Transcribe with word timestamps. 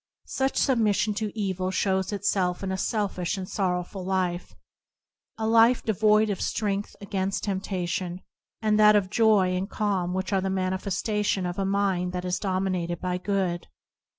Such 0.25 0.57
sub 0.57 0.79
mission 0.79 1.13
to 1.13 1.31
evil 1.39 1.69
shows 1.69 2.11
itself 2.11 2.63
in 2.63 2.71
a 2.71 2.75
selfish 2.79 3.37
and 3.37 3.47
sorrowful 3.47 4.03
life; 4.03 4.55
a 5.37 5.45
life 5.45 5.81
alike 5.83 5.85
devoid 5.85 6.31
of 6.31 6.41
strength 6.41 6.95
against 6.99 7.43
temptation, 7.43 8.21
and 8.63 8.81
of 8.81 8.95
that 9.03 9.11
joy 9.11 9.55
and 9.55 9.69
calm 9.69 10.15
which 10.15 10.33
are 10.33 10.41
the 10.41 10.49
manifestation 10.49 11.45
of 11.45 11.59
a 11.59 11.65
mind 11.65 12.13
that 12.13 12.25
is 12.25 12.39
dominated 12.39 12.99
by 12.99 13.19
good. 13.19 13.67